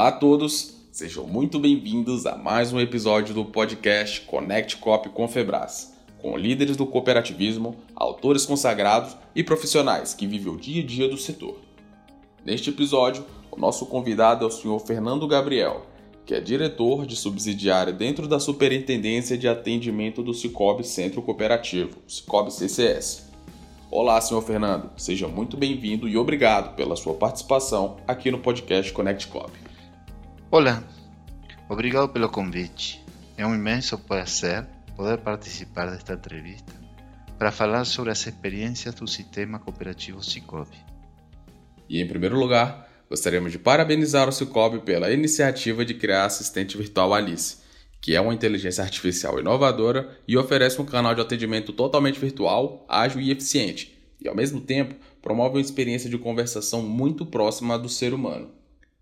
[0.00, 5.28] Olá a todos, sejam muito bem-vindos a mais um episódio do podcast Connect Cop com
[5.28, 5.92] Febras,
[6.22, 11.18] com líderes do cooperativismo, autores consagrados e profissionais que vivem o dia a dia do
[11.18, 11.58] setor.
[12.42, 14.80] Neste episódio, o nosso convidado é o Sr.
[14.80, 15.84] Fernando Gabriel,
[16.24, 22.50] que é diretor de subsidiária dentro da Superintendência de Atendimento do Cicobi Centro Cooperativo, Cicobi
[22.50, 23.28] CCS.
[23.90, 29.26] Olá, senhor Fernando, seja muito bem-vindo e obrigado pela sua participação aqui no podcast Connect
[29.26, 29.69] Cop.
[30.52, 30.82] Olá,
[31.68, 33.00] obrigado pelo convite.
[33.36, 36.72] É um imenso prazer poder participar desta entrevista
[37.38, 40.76] para falar sobre as experiências do sistema cooperativo Cicobi.
[41.88, 46.76] E em primeiro lugar, gostaríamos de parabenizar o Cicobi pela iniciativa de criar a assistente
[46.76, 47.58] virtual Alice,
[48.00, 53.20] que é uma inteligência artificial inovadora e oferece um canal de atendimento totalmente virtual, ágil
[53.20, 58.12] e eficiente, e ao mesmo tempo promove uma experiência de conversação muito próxima do ser
[58.12, 58.50] humano.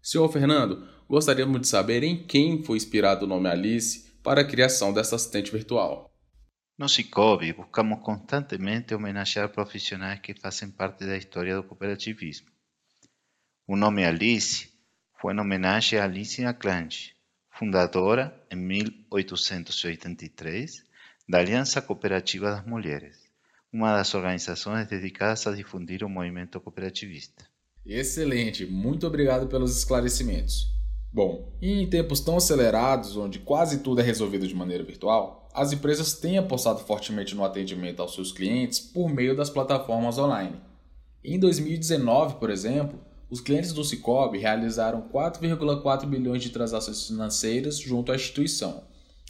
[0.03, 4.93] Senhor Fernando, gostaríamos de saber em quem foi inspirado o nome Alice para a criação
[4.93, 6.15] dessa assistente virtual.
[6.77, 12.47] No Cicobi, buscamos constantemente homenagear profissionais que fazem parte da história do cooperativismo.
[13.67, 14.69] O nome Alice
[15.21, 17.17] foi em homenagem a Alice Aclange,
[17.51, 20.85] fundadora, em 1883,
[21.29, 23.29] da Aliança Cooperativa das Mulheres,
[23.73, 27.45] uma das organizações dedicadas a difundir o movimento cooperativista.
[27.85, 30.78] Excelente, muito obrigado pelos esclarecimentos.
[31.13, 36.13] Bom, em tempos tão acelerados, onde quase tudo é resolvido de maneira virtual, as empresas
[36.13, 40.57] têm apostado fortemente no atendimento aos seus clientes por meio das plataformas online.
[41.25, 42.99] Em 2019, por exemplo,
[43.31, 48.85] os clientes do Cicobi realizaram 4,4 bilhões de transações financeiras junto à instituição.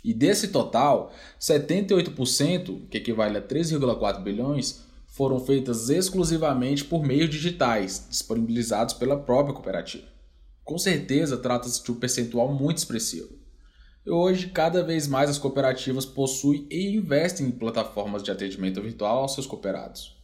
[0.05, 8.07] E desse total, 78%, que equivale a 3,4 bilhões, foram feitas exclusivamente por meios digitais,
[8.09, 10.18] disponibilizados pela própria cooperativa.
[10.69, 13.39] Com certeza, trata-se de um percentual muito expressivo.
[14.05, 19.21] E hoje, cada vez mais as cooperativas possuem e investem em plataformas de atendimento virtual
[19.23, 20.17] aos seus cooperados.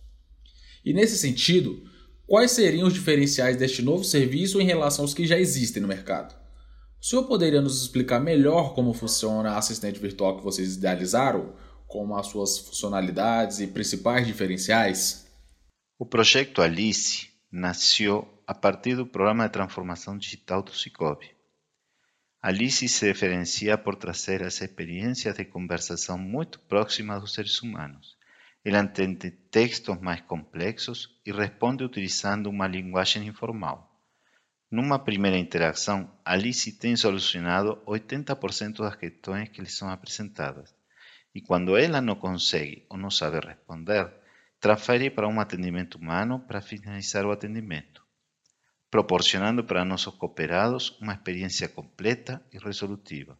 [0.85, 1.83] E nesse sentido,
[2.27, 6.35] Quais seriam os diferenciais deste novo serviço em relação aos que já existem no mercado?
[7.01, 11.53] O senhor poderia nos explicar melhor como funciona a assistente virtual que vocês idealizaram,
[11.87, 15.27] como as suas funcionalidades e principais diferenciais?
[15.99, 21.31] O projeto Alice nasceu a partir do programa de transformação digital do Cicobi.
[22.43, 28.19] Alice se diferencia por trazer as experiências de conversação muito próximas dos seres humanos
[28.65, 33.89] Ele entende textos mais complexos e responde utilizando uma linguagem informal.
[34.69, 40.75] Numa primeira interação, Alice tem solucionado 80% das questões que lhe são apresentadas.
[41.33, 44.13] E quando ela não consegue ou não sabe responder,
[44.65, 48.03] transfere para um atendimento humano para finalizar o atendimento,
[48.91, 53.39] proporcionando para nossos cooperados uma experiência completa e resolutiva.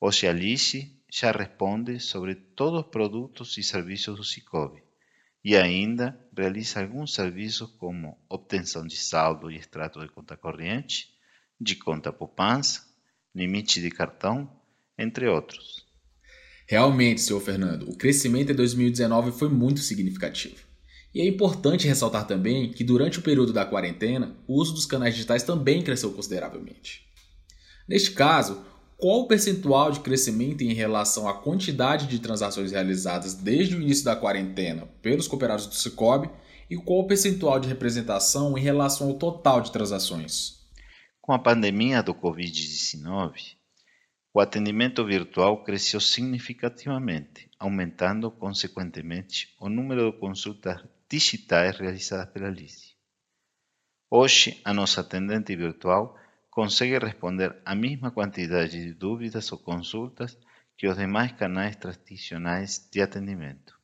[0.00, 4.82] Hoje Alice já responde sobre todos os produtos e serviços do Cicobi
[5.44, 11.14] e ainda realiza alguns serviços como obtenção de saldo e extrato de conta corrente,
[11.60, 12.84] de conta poupança,
[13.32, 14.60] limite de cartão,
[14.98, 15.87] entre outros.
[16.70, 20.56] Realmente, senhor Fernando, o crescimento em 2019 foi muito significativo.
[21.14, 25.14] E é importante ressaltar também que durante o período da quarentena, o uso dos canais
[25.14, 27.08] digitais também cresceu consideravelmente.
[27.88, 28.62] Neste caso,
[28.98, 34.04] qual o percentual de crescimento em relação à quantidade de transações realizadas desde o início
[34.04, 36.28] da quarentena pelos cooperados do Cicobi
[36.68, 40.58] e qual o percentual de representação em relação ao total de transações?
[41.22, 43.57] Com a pandemia do Covid-19,
[44.38, 52.94] o atendimento virtual cresceu significativamente, aumentando consequentemente o número de consultas digitais realizadas pela Alice.
[54.08, 56.16] Hoje, a nossa atendente virtual
[56.50, 60.38] consegue responder a mesma quantidade de dúvidas ou consultas
[60.76, 63.76] que os demais canais tradicionais de atendimento.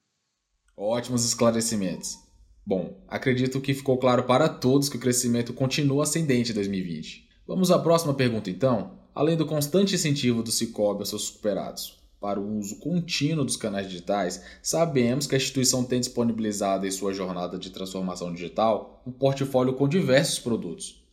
[0.76, 2.16] Ótimos esclarecimentos.
[2.64, 7.28] Bom, acredito que ficou claro para todos que o crescimento continua ascendente em 2020.
[7.44, 9.03] Vamos à próxima pergunta então.
[9.14, 12.02] Além do constante incentivo do Cicobi aos seus superados.
[12.20, 17.12] Para o uso contínuo dos canais digitais, sabemos que a instituição tem disponibilizado em sua
[17.12, 21.04] jornada de transformação digital um portfólio com diversos produtos,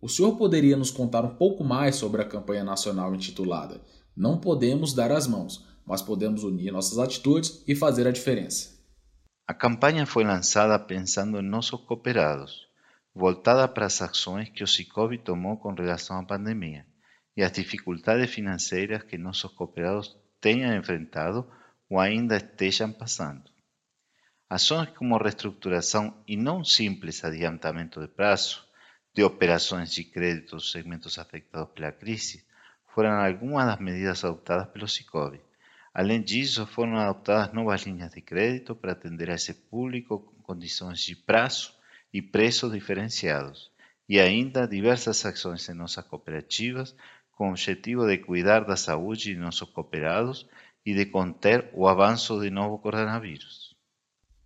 [0.00, 3.80] o senhor poderia nos contar um pouco mais sobre a campanha nacional intitulada
[4.14, 8.76] Não Podemos Dar as Mãos, mas podemos unir nossas atitudes e fazer a diferença?
[9.48, 12.68] A campanha foi lançada pensando em nossos cooperados,
[13.14, 16.84] voltada para as ações que o Cicobi tomou com relação à pandemia
[17.36, 21.46] e as dificuldades financeiras que nossos cooperados tenham enfrentado
[21.88, 23.50] ou ainda estejam passando.
[24.48, 28.64] Ações como reestruturação e não simples adiantamento de prazo,
[29.12, 32.46] de operações de crédito dos segmentos afetados pela crise
[32.96, 35.38] foram algumas das medidas adotadas pelo Sicob.
[35.92, 41.00] Além disso, foram adotadas novas linhas de crédito para atender a esse público com condições
[41.00, 41.74] de prazo
[42.12, 43.70] e preços diferenciados,
[44.08, 46.94] e ainda diversas ações em nossas cooperativas
[47.36, 50.46] com o objetivo de cuidar da saúde de nossos cooperados
[50.84, 53.74] e de conter o avanço de novo coronavírus.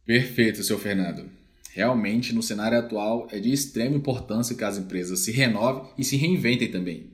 [0.05, 1.31] Perfeito, seu Fernando.
[1.73, 6.17] Realmente, no cenário atual, é de extrema importância que as empresas se renovem e se
[6.17, 7.13] reinventem também.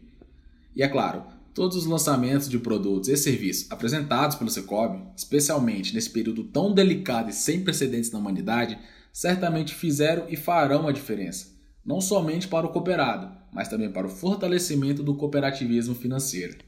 [0.75, 6.08] E é claro, todos os lançamentos de produtos e serviços apresentados pelo Secob, especialmente nesse
[6.08, 8.79] período tão delicado e sem precedentes na humanidade,
[9.12, 14.11] certamente fizeram e farão a diferença, não somente para o cooperado, mas também para o
[14.11, 16.58] fortalecimento do cooperativismo financeiro.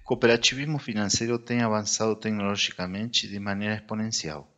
[0.00, 4.52] O cooperativismo financeiro tem avançado tecnologicamente de maneira exponencial.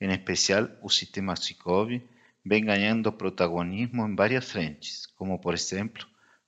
[0.00, 2.02] Em especial, o sistema Sicob
[2.42, 6.06] vem ganhando protagonismo em várias frentes, como por exemplo,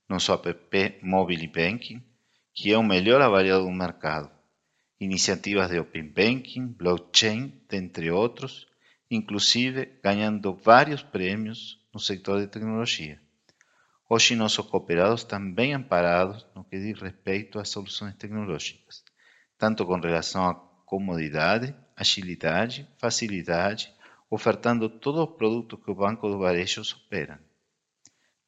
[0.08, 2.02] nosso app Mobile Banking,
[2.54, 4.30] que é o melhor avaliado do mercado,
[4.98, 8.66] iniciativas de Open Banking, blockchain, entre outros,
[9.10, 13.20] inclusive ganhando vários prêmios no sector de tecnologia.
[14.10, 19.04] Hoje nossos cooperados estão bem amparados no que diz respeito às soluções tecnológicas,
[19.58, 20.54] tanto com relação à
[20.86, 23.94] comodidade, agilidade, facilidade,
[24.30, 27.38] ofertando todos os produtos que o Banco do Varejo opera.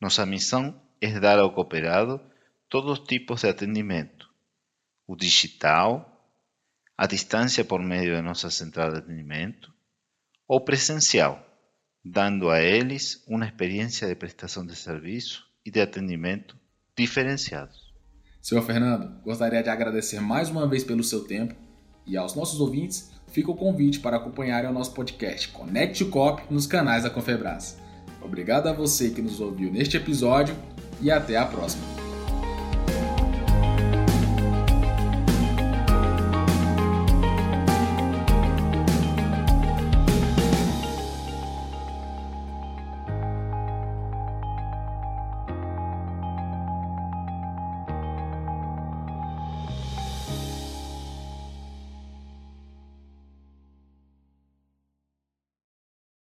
[0.01, 2.19] Nossa missão é dar ao cooperado
[2.67, 4.31] todos os tipos de atendimento,
[5.07, 6.27] o digital,
[6.97, 9.71] a distância por meio de nossa central de atendimento,
[10.49, 11.47] ou presencial,
[12.03, 16.57] dando a eles uma experiência de prestação de serviço de atendimento
[16.97, 17.91] diferenciados.
[18.43, 21.55] Senhor Fernando, gostaria de agradecer mais uma vez pelo seu tempo
[22.07, 26.67] e aos nossos ouvintes fica o convite para acompanharem o nosso podcast Conecte Cop nos
[26.67, 27.79] canais da Confebras.
[28.21, 30.55] Obrigado a você que nos ouviu neste episódio
[31.01, 32.00] e até a próxima.